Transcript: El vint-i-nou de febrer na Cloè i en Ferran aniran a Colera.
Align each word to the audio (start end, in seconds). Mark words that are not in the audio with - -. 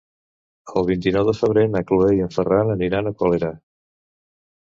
El 0.79 0.87
vint-i-nou 0.87 1.27
de 1.27 1.35
febrer 1.39 1.65
na 1.73 1.81
Cloè 1.91 2.07
i 2.15 2.23
en 2.29 2.33
Ferran 2.39 2.73
aniran 2.77 3.11
a 3.11 3.15
Colera. 3.21 3.53